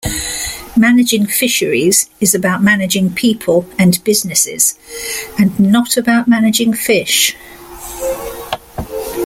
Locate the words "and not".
5.37-5.95